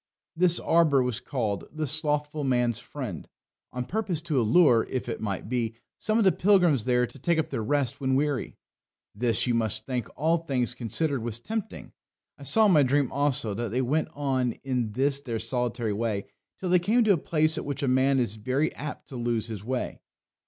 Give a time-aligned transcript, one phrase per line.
[0.35, 3.29] This arbour was called The Slothful Man's Friend,
[3.71, 7.37] on purpose to allure, if it might be, some of the pilgrims there to take
[7.37, 8.57] up their rest when weary.
[9.13, 11.93] This, you must think, all things considered, was tempting.
[12.35, 16.25] I saw in my dream also that they went on in this their solitary way
[16.57, 19.45] till they came to a place at which a man is very apt to lose
[19.49, 19.99] his way.